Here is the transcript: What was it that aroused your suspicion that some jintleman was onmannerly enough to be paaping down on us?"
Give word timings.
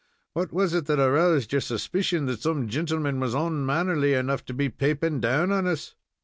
What 0.33 0.51
was 0.51 0.73
it 0.73 0.87
that 0.87 0.97
aroused 0.97 1.51
your 1.51 1.61
suspicion 1.61 2.25
that 2.25 2.41
some 2.41 2.67
jintleman 2.67 3.19
was 3.19 3.35
onmannerly 3.35 4.15
enough 4.15 4.43
to 4.45 4.53
be 4.55 4.67
paaping 4.67 5.19
down 5.19 5.51
on 5.51 5.67
us?" 5.67 5.93